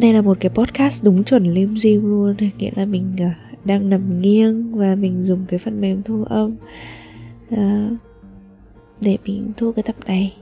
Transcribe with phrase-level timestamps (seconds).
[0.00, 3.90] đây là một cái podcast đúng chuẩn lim dim luôn nghĩa là mình uh, đang
[3.90, 6.56] nằm nghiêng và mình dùng cái phần mềm thu âm
[7.54, 7.92] uh,
[9.00, 10.36] để mình thu cái tập này.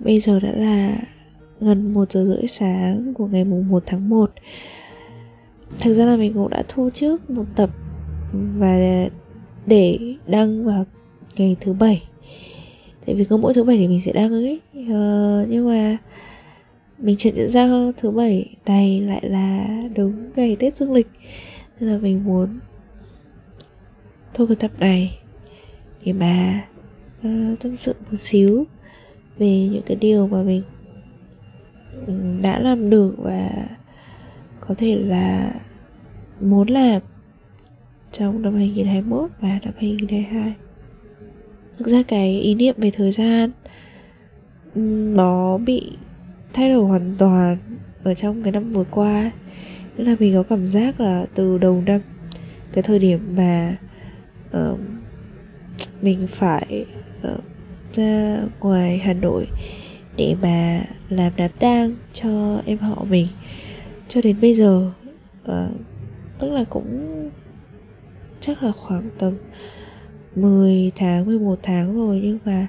[0.00, 0.98] Bây giờ đã là
[1.60, 4.30] gần một giờ rưỡi sáng của ngày mùng 1 tháng 1
[5.78, 7.70] Thực ra là mình cũng đã thu trước một tập
[8.32, 8.76] và
[9.66, 10.84] để đăng vào
[11.36, 12.02] ngày thứ bảy.
[13.06, 15.98] Tại vì cứ mỗi thứ bảy thì mình sẽ đăng ấy uh, nhưng mà
[16.98, 21.08] mình chợt nhận ra thứ bảy này lại là đúng ngày tết dương lịch.
[21.80, 22.58] Nên là mình muốn
[24.34, 25.18] thôi cái tập này
[26.04, 26.64] để mà
[27.18, 28.64] uh, tâm sự một xíu
[29.38, 30.62] về những cái điều mà mình
[32.06, 33.50] ừ, đã làm được và
[34.60, 35.54] có thể là
[36.40, 37.02] muốn làm
[38.12, 40.54] trong năm 2021 và năm 2022
[41.78, 43.50] Thực ra cái ý niệm về thời gian
[44.74, 44.80] ừ,
[45.14, 45.92] nó bị
[46.58, 47.56] thay đổi hoàn toàn
[48.04, 49.30] ở trong cái năm vừa qua
[49.96, 52.00] Tức là mình có cảm giác là từ đầu năm
[52.72, 53.76] cái thời điểm mà
[54.56, 54.78] uh,
[56.02, 56.86] mình phải
[57.34, 57.40] uh,
[57.94, 59.46] ra ngoài Hà Nội
[60.16, 63.26] để mà làm đám tang cho em họ mình
[64.08, 64.90] cho đến bây giờ
[65.42, 65.70] uh,
[66.38, 67.30] tức là cũng
[68.40, 69.34] chắc là khoảng tầm
[70.34, 72.66] 10 tháng 11 tháng rồi nhưng mà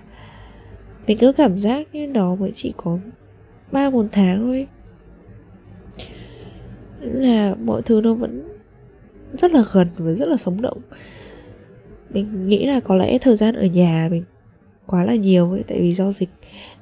[1.07, 2.97] mình cứ cảm giác như đó mới chỉ có
[3.71, 4.67] ba bốn tháng thôi.
[7.01, 8.47] Là mọi thứ nó vẫn
[9.33, 10.81] rất là gần và rất là sống động.
[12.09, 14.23] Mình nghĩ là có lẽ thời gian ở nhà mình
[14.85, 16.29] quá là nhiều ấy, tại vì do dịch,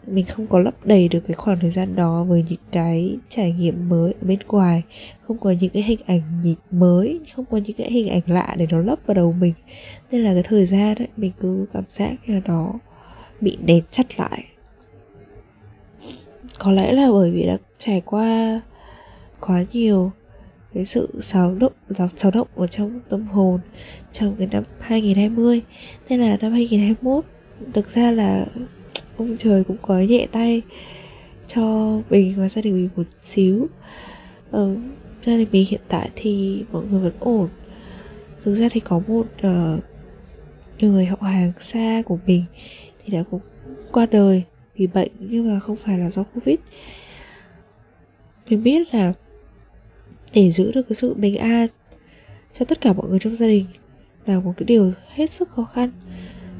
[0.07, 3.51] mình không có lấp đầy được cái khoảng thời gian đó với những cái trải
[3.51, 4.83] nghiệm mới ở bên ngoài.
[5.22, 8.55] Không có những cái hình ảnh nhịp mới, không có những cái hình ảnh lạ
[8.57, 9.53] để nó lấp vào đầu mình.
[10.11, 12.73] Nên là cái thời gian ấy, mình cứ cảm giác như là nó
[13.41, 14.45] bị đèn chặt lại
[16.59, 18.61] có lẽ là bởi vì đã trải qua
[19.39, 20.11] quá nhiều
[20.73, 21.73] cái sự xáo động
[22.18, 23.59] xáo động ở trong tâm hồn
[24.12, 25.62] trong cái năm 2020
[26.09, 27.25] nên là năm 2021
[27.73, 28.45] thực ra là
[29.18, 30.62] ông trời cũng có nhẹ tay
[31.47, 33.68] cho mình và gia đình mình một xíu.
[34.51, 34.75] Ờ,
[35.25, 37.50] gia đình mình hiện tại thì mọi người vẫn ổn.
[38.44, 39.79] Thực ra thì có một uh,
[40.79, 42.44] người họ hàng xa của mình
[43.03, 43.41] thì đã cũng
[43.91, 44.44] qua đời
[44.77, 46.55] vì bệnh nhưng mà không phải là do covid.
[48.49, 49.13] Mình biết là
[50.33, 51.67] để giữ được cái sự bình an
[52.53, 53.65] cho tất cả mọi người trong gia đình
[54.25, 55.91] là một cái điều hết sức khó khăn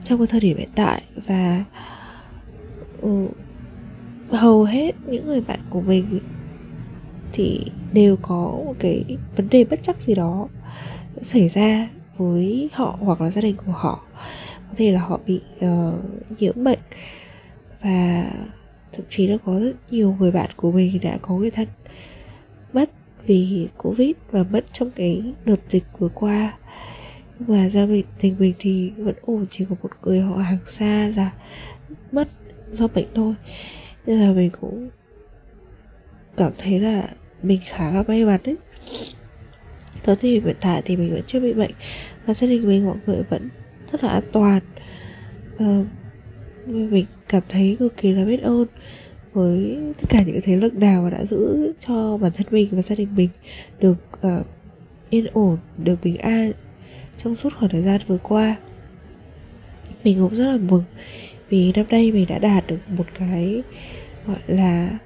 [0.04, 1.64] trong cái thời điểm hiện tại và
[3.02, 3.28] ừ,
[4.30, 6.20] hầu hết những người bạn của mình
[7.34, 8.36] thì đều có
[8.66, 9.04] một cái
[9.36, 10.48] vấn đề bất chắc gì đó
[11.22, 14.06] xảy ra với họ hoặc là gia đình của họ.
[14.70, 15.94] Có thể là họ bị uh,
[16.40, 16.80] nhiễm bệnh
[17.82, 18.32] và
[18.92, 21.68] thậm chí là có rất nhiều người bạn của mình đã có người thân
[22.74, 22.90] mất
[23.26, 26.58] vì covid và mất trong cái đợt dịch vừa qua.
[27.40, 31.12] Mà gia đình tình mình thì vẫn ổn chỉ có một người họ hàng xa
[31.16, 31.32] là
[32.12, 32.28] mất
[32.72, 33.36] do bệnh thôi.
[34.06, 34.90] Nên là mình cũng
[36.38, 37.10] cảm thấy là
[37.44, 38.56] mình khá là may mắn đấy
[40.08, 41.72] tới thời điểm hiện tại thì mình vẫn chưa bị bệnh
[42.26, 43.50] và gia đình mình mọi người vẫn
[43.92, 44.62] rất là an toàn.
[45.56, 45.88] Uh,
[46.68, 48.66] mình cảm thấy cực kỳ là biết ơn
[49.34, 52.82] với tất cả những thế lực nào mà đã giữ cho bản thân mình và
[52.82, 53.30] gia đình mình
[53.80, 53.98] được
[54.28, 54.46] uh,
[55.10, 56.52] yên ổn được bình an
[57.24, 58.56] trong suốt khoảng thời gian vừa qua.
[60.04, 60.84] Mình cũng rất là mừng
[61.50, 63.64] vì năm nay mình đã đạt được một cái
[64.26, 64.98] gọi là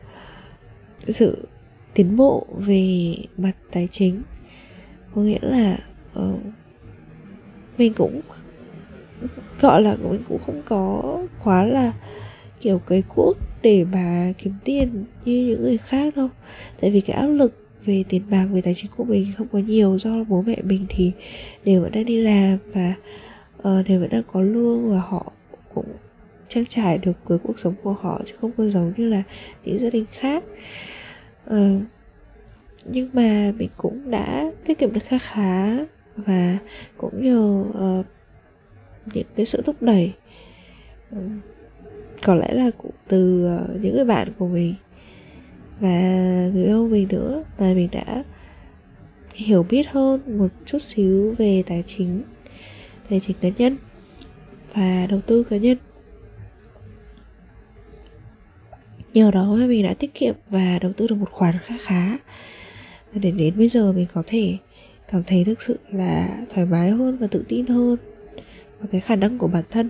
[1.07, 1.47] sự
[1.93, 4.21] tiến bộ về mặt tài chính.
[5.15, 5.77] Có nghĩa là
[6.19, 6.39] uh,
[7.77, 8.21] mình cũng
[9.61, 11.93] gọi là mình cũng không có quá là
[12.61, 16.29] kiểu cái cuốc để mà kiếm tiền như những người khác đâu.
[16.81, 19.59] Tại vì cái áp lực về tiền bạc về tài chính của mình không có
[19.59, 21.11] nhiều do bố mẹ mình thì
[21.65, 22.93] đều vẫn đang đi làm và
[23.57, 25.31] uh, đều vẫn đang có lương và họ
[25.73, 25.85] cũng
[26.47, 29.23] trang trải được với cuộc sống của họ chứ không có giống như là
[29.65, 30.43] những gia đình khác.
[31.49, 31.81] Uh,
[32.85, 35.77] nhưng mà mình cũng đã tiết kiệm được khá khá
[36.15, 36.57] và
[36.97, 38.05] cũng nhờ uh,
[39.13, 40.13] những cái sự thúc đẩy.
[42.23, 44.75] Có lẽ là cũng từ ờ, những người bạn của mình
[45.79, 45.89] và
[46.53, 48.23] người yêu mình nữa mà mình đã
[49.35, 52.23] hiểu biết hơn một chút xíu về tài chính
[53.09, 53.77] tài chính cá nhân
[54.73, 55.77] và đầu tư cá nhân.
[59.13, 62.17] Nhờ đó mình đã tiết kiệm và đầu tư được một khoản khá khá.
[63.13, 64.57] Để đến bây giờ mình có thể
[65.11, 67.97] cảm thấy thực sự là thoải mái hơn và tự tin hơn
[68.81, 69.89] và cái khả năng của bản thân.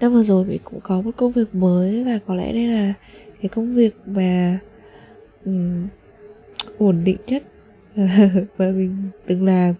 [0.00, 2.94] Năm vừa rồi mình cũng có một công việc mới và có lẽ đây là
[3.42, 4.58] cái công việc mà
[5.44, 5.88] um,
[6.78, 7.42] ổn định nhất
[8.58, 9.74] mà mình từng làm.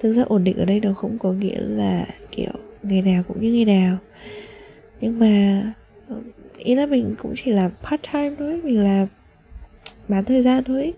[0.00, 3.40] Thực ra ổn định ở đây nó không có nghĩa là kiểu ngày nào cũng
[3.40, 3.98] như ngày nào.
[5.00, 5.62] Nhưng mà
[6.58, 9.06] ý là mình cũng chỉ làm part time thôi mình làm
[10.08, 10.92] bán thời gian thôi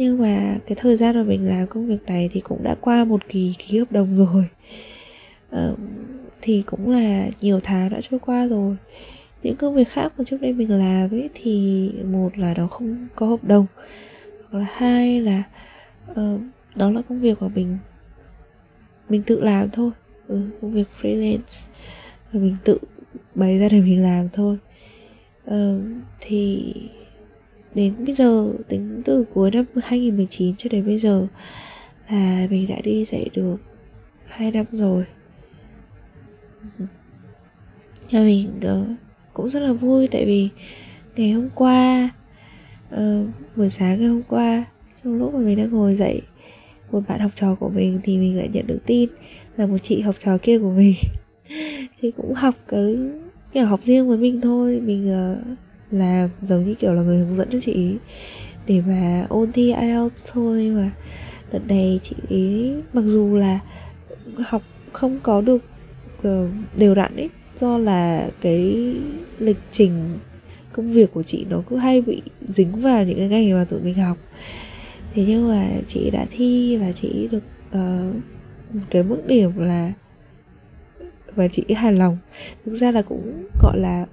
[0.00, 3.04] nhưng mà cái thời gian mà mình làm công việc này thì cũng đã qua
[3.04, 4.44] một kỳ ký hợp đồng rồi.
[5.50, 5.74] Ờ,
[6.42, 8.76] thì cũng là nhiều tháng đã trôi qua rồi.
[9.42, 13.06] Những công việc khác mà trước đây mình làm ấy thì một là nó không
[13.14, 13.66] có hợp đồng
[14.50, 15.42] hoặc là hai là
[16.10, 16.40] uh,
[16.74, 17.78] đó là công việc của mình
[19.08, 19.90] mình tự làm thôi.
[20.28, 21.68] Ừ, công việc freelance
[22.32, 22.78] và mình tự
[23.34, 24.58] bày ra để mình làm thôi.
[25.50, 25.82] Uh,
[26.20, 26.72] thì
[27.74, 31.26] đến bây giờ tính từ cuối năm 2019 cho đến bây giờ
[32.10, 33.56] là mình đã đi dạy được
[34.26, 35.04] hai năm rồi.
[38.10, 38.84] Và mình ờ,
[39.32, 40.48] cũng rất là vui tại vì
[41.16, 42.10] ngày hôm qua
[42.94, 42.98] uh,
[43.56, 44.64] buổi sáng ngày hôm qua
[45.02, 46.22] trong lúc mà mình đang ngồi dậy
[46.90, 49.10] một bạn học trò của mình thì mình lại nhận được tin
[49.56, 50.94] là một chị học trò kia của mình.
[52.00, 52.96] Thì cũng học cái
[53.52, 55.58] kiểu học riêng với mình thôi mình uh,
[55.90, 57.96] là giống như kiểu là người hướng dẫn cho chị ý.
[58.66, 60.90] Để mà ôn thi IELTS thôi mà.
[61.52, 63.60] Đợt này chị ý mặc dù là
[64.36, 65.64] học không có được
[66.22, 68.94] ờ, đều đặn ấy do là cái
[69.38, 70.18] lịch trình
[70.72, 73.80] công việc của chị nó cứ hay bị dính vào những cái ngày mà tụi
[73.80, 74.16] mình học.
[75.14, 78.14] Thế nhưng mà chị đã thi và chị được uh,
[78.74, 79.92] một cái mức điểm là
[81.34, 82.18] và chị hài lòng.
[82.64, 84.06] Thực ra là cũng gọi là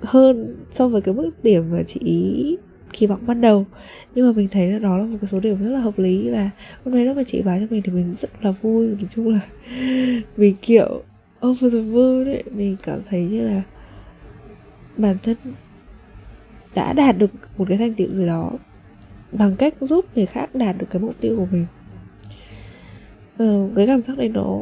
[0.00, 2.58] hơn so với cái mức điểm mà chị
[2.92, 3.66] kỳ vọng ban đầu.
[4.14, 6.30] Nhưng mà mình thấy là đó là một cái số điểm rất là hợp lý
[6.30, 6.50] và
[6.84, 8.86] hôm nay lúc mà chị báo cho mình thì mình rất là vui.
[8.86, 9.40] Nói chung là
[10.36, 11.02] mình kiểu
[11.46, 13.62] oh, over the moon đấy mình cảm thấy như là
[14.96, 15.36] bản thân
[16.74, 18.52] đã đạt được một cái thành tựu gì đó
[19.32, 21.66] bằng cách giúp người khác đạt được cái mục tiêu của mình.
[23.38, 24.60] Ờ, cái cảm giác này nó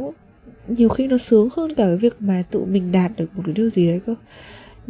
[0.69, 3.55] nhiều khi nó sướng hơn cả cái việc mà tự mình đạt được một cái
[3.55, 4.15] điều gì đấy cơ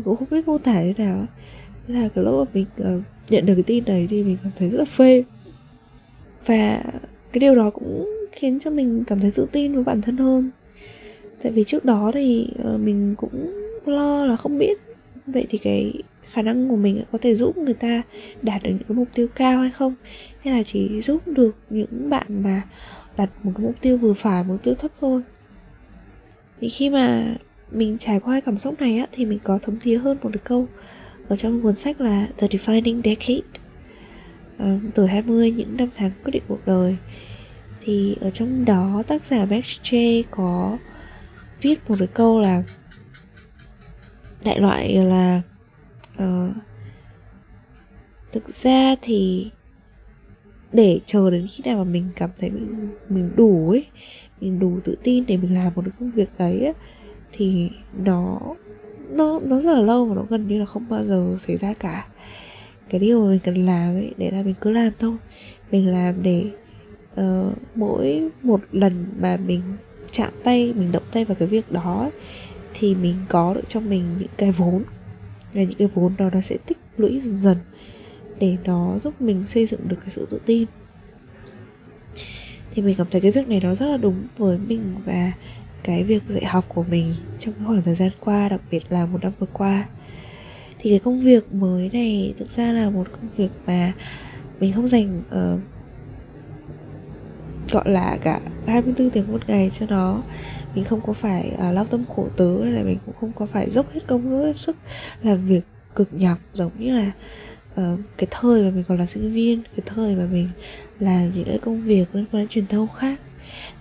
[0.05, 1.27] cũng không biết mô tả thế nào
[1.87, 4.71] là cái lúc mà mình uh, nhận được cái tin đấy thì mình cảm thấy
[4.71, 5.25] rất là phê.
[6.47, 6.83] Và
[7.33, 10.51] cái điều đó cũng khiến cho mình cảm thấy tự tin với bản thân hơn.
[11.43, 13.53] Tại vì trước đó thì uh, mình cũng
[13.87, 14.79] lo là không biết.
[15.27, 15.93] Vậy thì cái
[16.25, 18.03] khả năng của mình có thể giúp người ta
[18.43, 19.95] đạt được những cái mục tiêu cao hay không?
[20.41, 22.63] Hay là chỉ giúp được những bạn mà
[23.17, 25.23] đặt một cái mục tiêu vừa phải mục tiêu thấp thôi?
[26.61, 27.35] Thì khi mà
[27.71, 30.41] mình trải qua cảm xúc này á thì mình có thấm thía hơn một cái
[30.45, 30.69] câu
[31.29, 33.49] ở trong cuốn sách là The Defining Decade.
[34.63, 36.97] Uh, tuổi 20 những năm tháng quyết định cuộc đời.
[37.81, 40.79] Thì ở trong đó tác giả Max J có
[41.63, 42.63] viết một cái câu là
[44.45, 45.43] đại loại là
[46.23, 46.57] uh,
[48.33, 49.51] thực ra thì
[50.73, 53.87] để chờ đến khi nào mà mình cảm thấy mình mình đủ ấy
[54.41, 56.75] mình đủ tự tin để mình làm một cái công việc đấy ấy,
[57.37, 57.71] thì
[58.05, 58.41] nó
[59.11, 61.73] nó nó rất là lâu và nó gần như là không bao giờ xảy ra
[61.73, 62.06] cả.
[62.91, 65.17] Cái điều mà mình cần làm ấy để là mình cứ làm thôi.
[65.71, 66.50] Mình làm để
[67.21, 69.62] uh, mỗi một lần mà mình
[70.11, 72.11] chạm tay mình động tay vào cái việc đó ấy,
[72.75, 74.83] thì mình có được trong mình những cái vốn.
[75.52, 77.57] Và những cái vốn đó nó sẽ tích lũy dần dần
[78.38, 80.64] để nó giúp mình xây dựng được cái sự tự tin.
[82.71, 85.33] Thì mình cảm thấy cái việc này nó rất là đúng với mình và
[85.83, 89.06] cái việc dạy học của mình trong cái khoảng thời gian qua đặc biệt là
[89.06, 89.85] một năm vừa qua.
[90.78, 93.92] Thì cái công việc mới này thực ra là một công việc mà
[94.61, 95.61] mình không dành uh,
[97.71, 100.23] gọi là cả 24 tiếng một ngày cho nó.
[100.75, 103.47] Mình không có phải uh, lao tâm khổ tứ hay là mình cũng không có
[103.47, 104.76] phải dốc hết công hết sức
[105.23, 105.64] làm việc
[105.95, 107.12] cực nhọc giống như là
[107.80, 110.49] uh, cái thời mà mình còn là sinh viên cái thời mà mình
[111.00, 113.21] làm những cái công việc liên quan đến truyền thông khác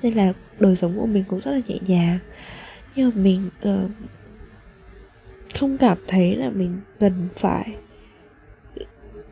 [0.01, 2.19] nên là đời sống của mình cũng rất là nhẹ nhàng.
[2.95, 3.91] Nhưng mà mình uh,
[5.59, 7.75] không cảm thấy là mình cần phải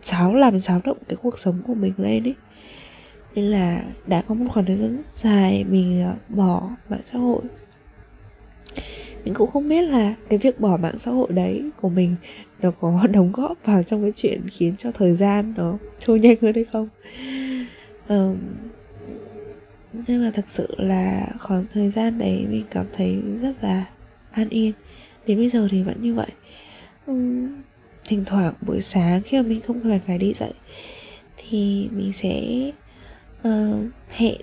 [0.02, 2.36] xáo làm xáo động cái cuộc sống của mình lên ấy.
[3.36, 7.18] Nên là đã có một khoảng thời gian rất dài mình ờ, bỏ mạng xã
[7.18, 7.42] hội.
[9.26, 12.16] Mình cũng không biết là cái việc bỏ mạng xã hội đấy của mình
[12.62, 16.36] nó có đóng góp vào trong cái chuyện khiến cho thời gian nó trôi nhanh
[16.42, 16.90] hơn hay không.
[18.08, 18.38] Um,
[20.08, 23.86] nhưng mà thật sự là khoảng thời gian đấy mình cảm thấy rất là
[24.32, 24.72] an yên.
[25.28, 26.30] Đến bây giờ thì vẫn như vậy.
[28.08, 30.54] Thỉnh thoảng buổi sáng khi mà mình không cần phải đi dậy
[31.38, 32.44] thì mình sẽ
[33.48, 33.76] uh,
[34.10, 34.42] hẹn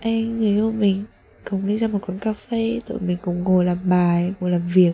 [0.00, 1.04] anh người yêu mình
[1.50, 4.62] cùng đi ra một quán cà phê tụi mình cùng ngồi làm bài ngồi làm
[4.74, 4.92] việc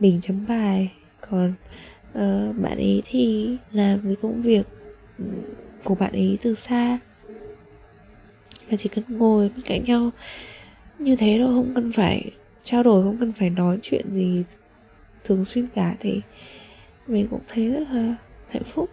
[0.00, 0.92] mình chấm bài.
[1.30, 1.54] Còn
[2.10, 4.66] uh, bạn ấy thì làm cái công việc
[5.84, 6.98] của bạn ấy từ xa
[8.72, 10.10] mà chỉ cần ngồi bên cạnh nhau
[10.98, 12.30] như thế thôi không cần phải
[12.62, 14.44] trao đổi không cần phải nói chuyện gì
[15.24, 16.20] thường xuyên cả thì
[17.06, 18.14] mình cũng thấy rất là
[18.48, 18.90] hạnh phúc.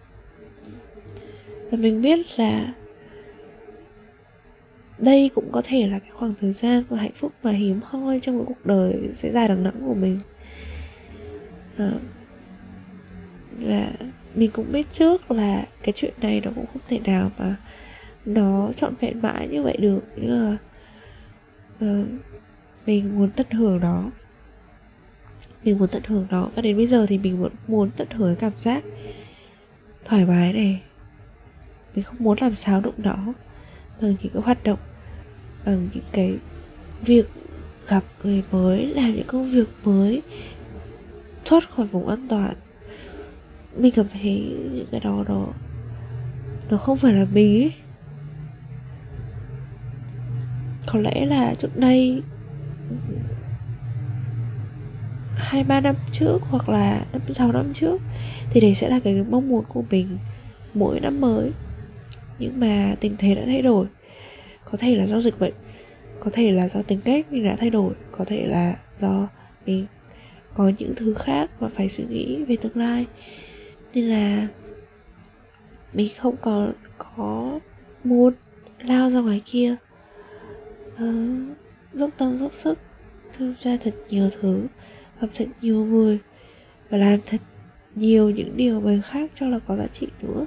[1.70, 2.74] Và mình biết là
[4.98, 8.20] đây cũng có thể là cái khoảng thời gian mà hạnh phúc mà hiếm hoi
[8.20, 10.18] trong cái cuộc đời sẽ dài đằng đẵng của mình.
[11.76, 11.92] À,
[13.58, 13.92] và
[14.34, 17.56] mình cũng biết trước là cái chuyện này nó cũng không thể nào mà
[18.24, 20.00] nó trọn vẹn mãi như vậy được.
[20.16, 20.58] Nhưng
[21.80, 22.06] mà uh,
[22.86, 24.10] mình muốn tận hưởng đó
[25.64, 28.36] mình muốn tận hưởng đó và đến bây giờ thì mình vẫn muốn tận hưởng
[28.36, 28.84] cảm giác
[30.04, 30.82] thoải mái này.
[31.94, 33.34] Mình không muốn làm xáo động đó
[34.00, 34.78] bằng những cái hoạt động
[35.64, 36.38] bằng những cái
[37.04, 37.26] việc
[37.88, 40.22] gặp người mới làm những công việc mới
[41.44, 42.54] thoát khỏi vùng an toàn.
[43.76, 45.46] Mình cảm thấy những cái đó nó
[46.70, 47.72] nó không phải là mình ấy
[50.92, 52.22] có lẽ là trước đây,
[55.34, 58.00] hai, ba năm trước hoặc là năm, sáu năm trước
[58.50, 60.18] thì đấy sẽ là cái mong muốn của mình
[60.74, 61.50] mỗi năm mới.
[62.38, 63.86] Nhưng mà tình thế đã thay đổi.
[64.64, 65.54] Có thể là do dịch bệnh,
[66.20, 69.28] có thể là do tính cách mình đã thay đổi, có thể là do
[69.66, 69.86] mình
[70.54, 73.06] có những thứ khác mà phải suy nghĩ về tương lai.
[73.94, 74.48] Nên là
[75.92, 77.60] mình không còn có
[78.04, 78.34] muốn
[78.78, 79.76] lao ra ngoài kia
[81.04, 81.56] uh,
[81.92, 82.78] dốc tâm dốc sức
[83.38, 84.66] tham gia thật nhiều thứ
[85.20, 86.18] gặp thật nhiều người
[86.90, 87.40] và làm thật
[87.94, 90.46] nhiều những điều mình khác cho là có giá trị nữa.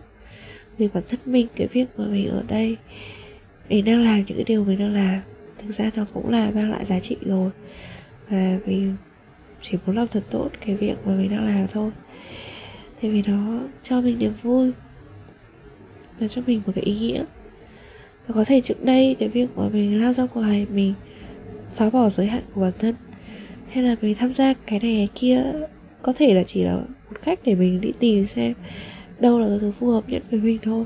[0.78, 2.78] Vì bản thân mình cái việc mà mình ở đây
[3.70, 5.22] mình đang làm những cái điều mình đang làm
[5.58, 7.52] thực ra nó cũng là mang lại giá trị rồi.
[8.30, 8.96] Và mình
[9.62, 11.92] chỉ muốn làm thật tốt cái việc mà mình đang làm thôi.
[13.02, 14.72] Tại vì nó cho mình niềm vui
[16.20, 17.24] nó cho mình một cái ý nghĩa
[18.27, 20.94] và có thể trước đây cái việc mà mình lao ra ngoài, mình
[21.75, 22.96] phá bỏ giới hạn của bản thân,
[23.70, 25.44] hay là mình tham gia cái này, cái kia,
[26.01, 28.53] có thể là chỉ là một cách để mình đi tìm xem
[29.20, 30.86] đâu là cái thứ phù hợp nhất với mình thôi.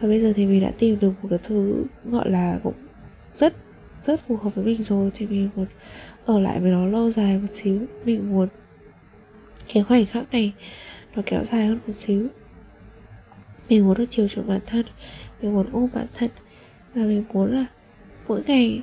[0.00, 2.74] Và bây giờ thì mình đã tìm được một cái thứ gọi là cũng
[3.34, 3.54] rất
[4.06, 5.66] rất phù hợp với mình rồi, thì mình muốn
[6.24, 7.80] ở lại với nó lâu dài một xíu.
[8.04, 8.48] Mình muốn
[9.74, 10.52] cái khoảnh khắc này
[11.16, 12.26] nó kéo dài hơn một xíu.
[13.68, 14.86] Mình muốn được chiều chuộng bản thân,
[15.42, 16.30] mình muốn ôm bản thân
[16.94, 17.66] và mình muốn là
[18.28, 18.82] mỗi ngày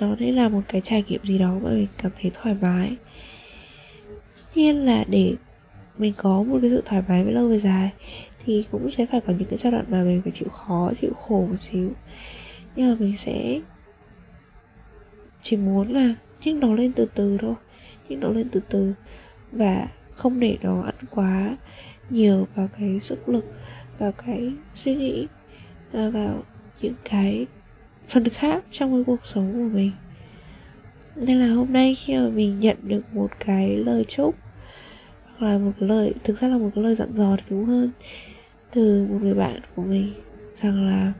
[0.00, 2.96] đó đấy là một cái trải nghiệm gì đó mà mình cảm thấy thoải mái.
[4.54, 5.34] Nhiên là để
[5.98, 7.90] mình có một cái sự thoải mái với lâu về dài,
[8.44, 11.12] thì cũng sẽ phải có những cái giai đoạn mà mình phải chịu khó, chịu
[11.14, 11.92] khổ một xíu.
[12.76, 13.60] Nhưng mà mình sẽ
[15.42, 16.14] chỉ muốn là
[16.44, 17.54] nhích nó lên từ từ thôi
[18.08, 18.92] nhích nó lên từ từ
[19.52, 21.56] và không để nó ăn quá
[22.10, 23.44] nhiều vào cái sức lực,
[23.98, 25.26] vào cái suy nghĩ
[25.92, 26.42] à, vào
[26.80, 27.46] những cái
[28.08, 29.90] phần khác trong cái cuộc sống của mình.
[31.16, 34.34] Nên là hôm nay khi mà mình nhận được một cái lời chúc
[35.24, 37.64] hoặc là một cái lời thực ra là một cái lời dặn dò thì đúng
[37.64, 37.90] hơn
[38.72, 40.12] từ một người bạn của mình
[40.54, 41.12] rằng là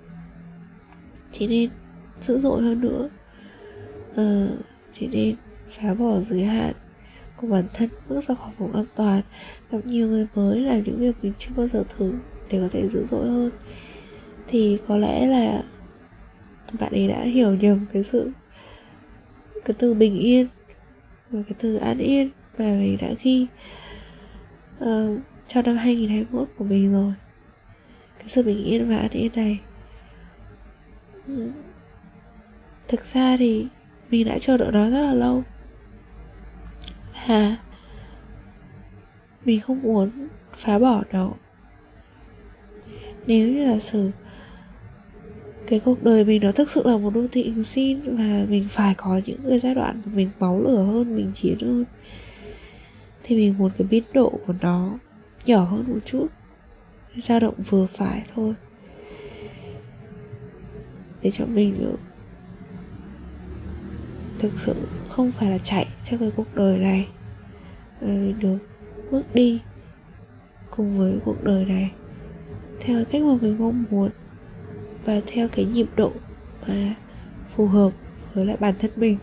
[1.33, 1.71] chỉ nên
[2.21, 3.09] dữ dội hơn nữa.
[4.15, 4.49] Ờ,
[4.93, 5.37] chỉ nên
[5.69, 6.75] phá bỏ giới hạn
[7.37, 9.23] của bản thân bước ra khỏi vùng an toàn.
[9.71, 12.13] Gặp nhiều người mới làm những việc mình chưa bao giờ thử
[12.51, 13.51] để có thể dữ dội hơn
[14.49, 15.63] thì có lẽ là
[16.81, 18.31] bạn ấy đã hiểu nhầm cái sự
[19.65, 20.47] cái từ bình yên
[21.31, 23.47] và cái từ an yên mà mình đã ghi
[24.85, 27.15] uh, cho năm 2021 của mình rồi.
[28.19, 29.61] Cái sự bình yên và an yên này.
[32.89, 33.67] Thực ra thì
[34.11, 35.43] mình đã chờ đợi nó rất là lâu.
[37.13, 37.57] Hà
[39.45, 41.31] mình không muốn phá bỏ nó.
[43.27, 44.11] Nếu như là sự
[45.67, 48.67] cái cuộc đời mình nó thực sự là một đô thị hình xin và mình
[48.71, 51.85] phải có những cái giai đoạn mà mình máu lửa hơn, mình chiến hơn.
[53.23, 54.99] Thì mình muốn cái biên độ của nó
[55.47, 56.27] nhỏ hơn một chút,
[57.17, 58.55] dao động vừa phải thôi.
[61.23, 61.99] Để cho mình được
[64.39, 64.75] thực sự
[65.09, 67.09] không phải là chạy theo cái cuộc đời này,
[68.01, 68.59] mà mình được
[69.11, 69.61] bước đi
[70.71, 71.93] cùng với cuộc đời này
[72.81, 74.11] theo cái cách mà mình mong muốn
[75.07, 76.13] và theo cái nhịp độ
[76.67, 76.95] mà
[77.57, 77.93] phù hợp
[78.35, 79.19] với lại bản thân mình.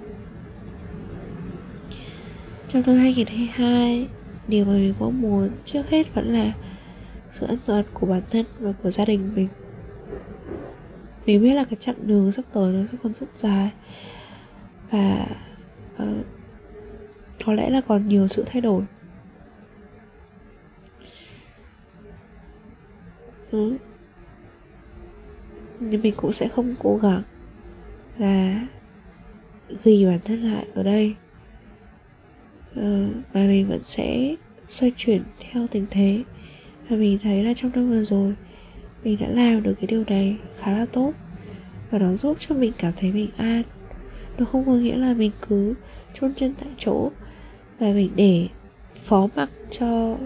[2.68, 4.08] Trong năm 2022
[4.48, 6.54] điều mà mình mong muốn trước hết vẫn là
[7.32, 9.48] sự an toàn của bản thân và của gia đình mình.
[11.26, 13.70] Mình biết là cái chặng đường sắp tới nó sẽ còn rất dài
[14.92, 15.28] và
[15.96, 16.26] uh,
[17.46, 18.84] có lẽ là còn nhiều sự thay đổi.
[23.52, 23.78] Ừ
[25.80, 27.22] nhưng mình cũng sẽ không cố gắng
[28.18, 28.68] là
[29.84, 31.16] ghi bản thân lại ở đây.
[32.76, 34.36] Ờ, mà mình vẫn sẽ
[34.68, 36.24] xoay chuyển theo tình thế.
[36.90, 38.34] Và mình thấy là trong năm vừa rồi
[39.04, 41.14] mình đã làm được cái điều này khá là tốt.
[41.92, 43.64] Và nó giúp cho mình cảm thấy bình an.
[44.38, 45.74] Nó không có nghĩa là mình cứ
[46.14, 47.12] chôn chân tại chỗ.
[47.80, 48.48] Và mình để
[48.96, 50.18] phó mặc cho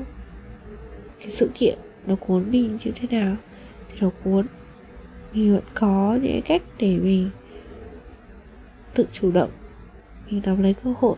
[1.19, 1.77] cái sự kiện
[2.07, 3.35] nó cuốn mình như thế nào
[3.89, 4.45] thì nó cuốn
[5.33, 7.29] mình vẫn có những cách để mình
[8.93, 9.49] tự chủ động
[10.29, 11.15] mình nắm lấy cơ hội,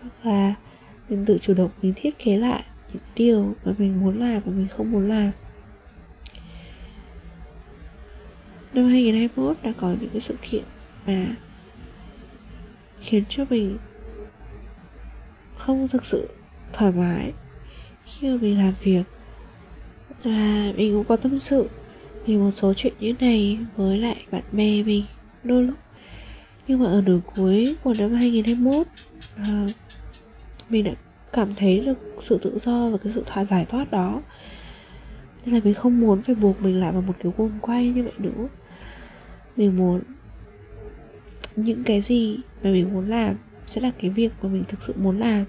[0.00, 0.54] hoặc là
[1.08, 4.52] mình tự chủ động mình thiết kế lại những điều mà mình muốn làm và
[4.52, 5.30] mình không muốn làm.
[8.72, 10.62] Năm 2021 đã có những cái sự kiện
[11.06, 11.26] mà
[13.00, 13.78] khiến cho mình
[15.58, 16.28] không thực sự
[16.72, 17.32] thoải mái
[18.04, 19.02] khi mà mình làm việc.
[20.24, 21.68] Và mình cũng có tâm sự
[22.28, 25.04] vì một số chuyện như này với lại bạn bè mình
[25.44, 25.74] đôi lúc.
[26.66, 28.86] Nhưng mà ở nửa cuối của năm 2021
[29.36, 29.72] à, ờ,
[30.68, 30.90] mình đã
[31.32, 34.22] cảm thấy được sự tự do và cái sự thỏa giải thoát đó.
[35.44, 38.02] Nên là mình không muốn phải buộc mình lại vào một cái vòng quay như
[38.02, 38.48] vậy nữa.
[39.56, 40.00] Mình muốn
[41.56, 44.94] những cái gì mà mình muốn làm sẽ là cái việc mà mình thực sự
[44.96, 45.44] muốn làm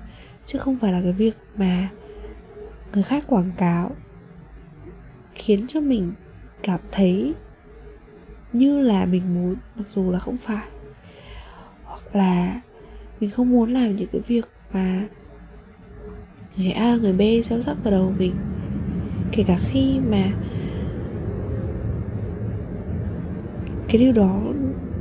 [0.45, 1.89] chứ không phải là cái việc mà
[2.93, 3.95] người khác quảng cáo
[5.35, 6.13] khiến cho mình
[6.63, 7.33] cảm thấy
[8.53, 10.67] như là mình muốn mặc dù là không phải.
[11.83, 12.61] Hoặc là
[13.19, 15.07] mình không muốn làm những cái việc mà
[16.57, 18.35] người A người B gieo rắc vào đầu mình.
[19.31, 20.23] Kể cả khi mà
[23.87, 24.41] cái điều đó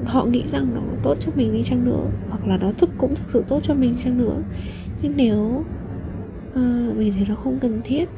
[0.05, 3.15] họ nghĩ rằng nó tốt cho mình đi chăng nữa hoặc là nó thực cũng
[3.15, 4.43] thực sự tốt cho mình chăng nữa.
[5.03, 5.65] Nhưng nếu
[6.51, 8.09] uh, mình thấy nó không cần thiết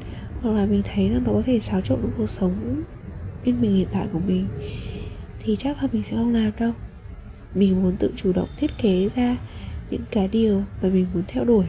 [0.43, 2.83] hoặc là mình thấy rằng nó có thể xáo trộn cuộc sống
[3.45, 4.47] bên mình hiện tại của mình,
[5.41, 6.73] thì chắc là mình sẽ không làm đâu.
[7.55, 9.37] Mình muốn tự chủ động thiết kế ra
[9.91, 11.65] những cái điều mà mình muốn theo đuổi.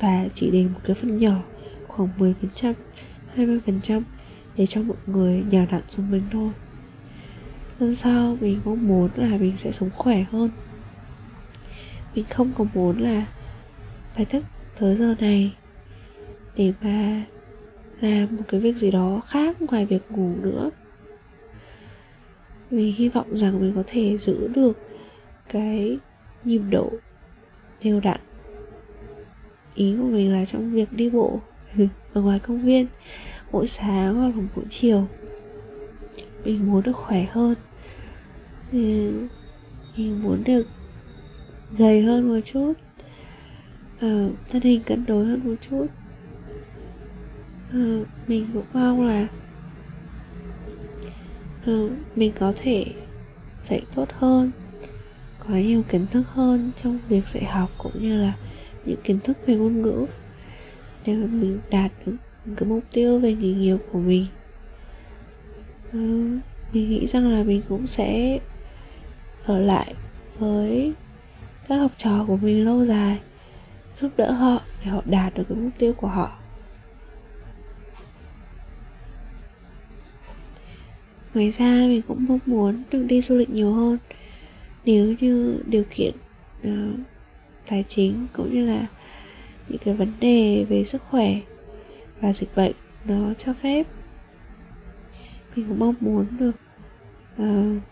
[0.00, 1.42] Và chỉ để một cái phần nhỏ,
[1.88, 2.74] khoảng 10%
[3.36, 4.02] 20%
[4.56, 6.50] để cho mọi người nhào nặn xuống mình thôi.
[7.78, 10.50] Lần sau mình mong muốn là mình sẽ sống khỏe hơn.
[12.14, 13.26] Mình không có muốn là
[14.14, 14.44] phải thức
[14.78, 15.54] tới giờ này
[16.56, 17.24] Để mà
[18.02, 20.70] làm một cái việc gì đó khác ngoài việc ngủ nữa.
[22.70, 24.78] Mình hy vọng rằng mình có thể giữ được
[25.48, 25.98] cái
[26.44, 26.92] nhịp độ
[27.84, 28.20] đều đặn.
[29.74, 31.40] Ý của mình là trong việc đi bộ
[32.12, 32.86] ở ngoài công viên
[33.52, 35.06] mỗi sáng hoặc là mỗi chiều
[36.44, 37.54] mình muốn được khỏe hơn.
[38.72, 39.12] Ừ,
[39.96, 40.66] mình muốn được
[41.78, 42.72] gầy hơn một chút
[44.00, 45.86] à, thân hình cân đối hơn một chút
[47.72, 49.26] à, mình cũng mong là
[51.66, 51.72] à,
[52.16, 52.86] mình có thể
[53.60, 54.50] dạy tốt hơn
[55.38, 58.32] có nhiều kiến thức hơn trong việc dạy học cũng như là
[58.84, 60.06] những kiến thức về ngôn ngữ
[61.06, 64.26] để mà mình đạt được những cái mục tiêu về nghề nghiệp của mình.
[65.92, 65.98] À,
[66.72, 68.38] mình nghĩ rằng là mình cũng sẽ
[69.44, 69.94] ở lại
[70.38, 70.92] với
[71.68, 73.18] các học trò của mình lâu dài
[74.00, 76.41] giúp đỡ họ để họ đạt được cái mục tiêu của họ.
[81.34, 83.98] Ngoài ra mình cũng mong muốn được đi du lịch nhiều hơn.
[84.84, 86.14] Nếu như điều kiện
[86.68, 87.00] uh,
[87.66, 88.86] tài chính cũng như là
[89.68, 91.40] những cái vấn đề về sức khỏe
[92.20, 92.72] và dịch bệnh
[93.04, 93.86] nó cho phép
[95.56, 96.56] mình cũng mong muốn được
[97.42, 97.82] uh,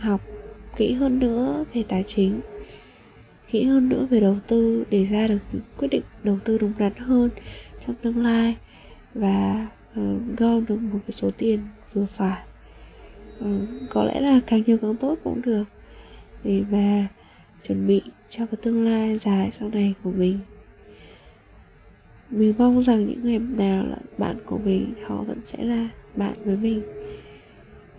[0.00, 0.20] học
[0.76, 2.40] kỹ hơn nữa về tài chính
[3.50, 6.72] kỹ hơn nữa về đầu tư để ra được những quyết định đầu tư đúng
[6.78, 7.30] đắn hơn
[7.86, 8.56] trong tương lai
[9.14, 9.66] và
[10.00, 11.60] uh, gom được một cái số tiền
[11.94, 12.47] vừa phải.
[13.40, 13.46] Ừ,
[13.90, 15.64] có lẽ là càng nhiều càng tốt cũng được.
[16.44, 17.06] Để mà
[17.66, 20.38] chuẩn bị cho cái tương lai dài sau này của mình.
[22.30, 26.34] Mình mong rằng những người nào là bạn của mình họ vẫn sẽ là bạn
[26.44, 26.82] với mình.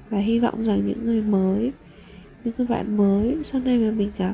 [0.10, 1.72] Và hy vọng rằng những người mới
[2.44, 4.34] những cái bạn mới sau này mà mình gặp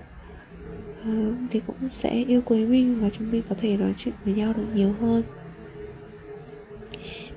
[1.02, 4.34] uh, thì cũng sẽ yêu quý mình và chúng mình có thể nói chuyện với
[4.34, 5.24] nhau được nhiều hơn.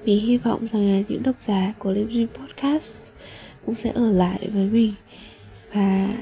[0.05, 3.03] Mình hy vọng rằng là những độc giả của Livestream Dream Podcast
[3.69, 4.95] cũng sẽ ở lại với mình
[5.73, 6.15] và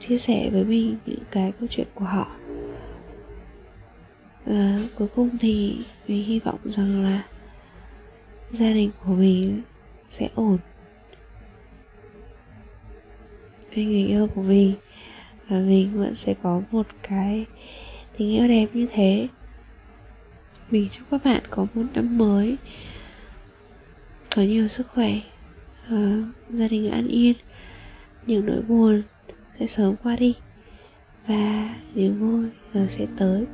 [0.00, 2.36] chia sẻ với mình những cái câu chuyện của họ.
[4.44, 5.76] Và cuối cùng thì
[6.08, 7.24] mình hy vọng rằng là
[8.50, 9.62] gia đình của mình
[10.10, 10.58] sẽ ổn.
[13.74, 14.72] Với người yêu của mình,
[15.48, 17.44] và mình vẫn sẽ có một cái
[18.18, 19.28] tình yêu đẹp như thế.
[20.70, 22.56] Mình chúc các bạn có một năm mới,
[24.36, 25.20] có nhiều sức khỏe.
[25.90, 27.36] Ờ, gia đình an yên.
[28.26, 29.02] Những nỗi buồn
[29.58, 30.34] sẽ sớm qua đi.
[31.26, 33.46] Và niềm vui rồi sẽ tới.